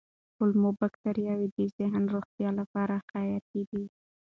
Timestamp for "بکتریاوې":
0.79-1.47